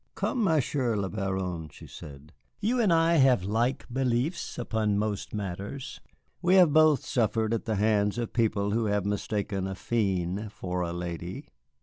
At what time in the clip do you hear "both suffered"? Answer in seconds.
6.73-7.53